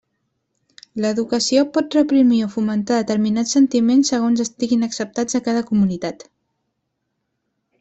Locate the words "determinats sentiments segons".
3.03-4.43